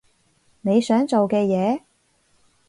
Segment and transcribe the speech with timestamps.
[0.61, 1.81] 你想做嘅嘢？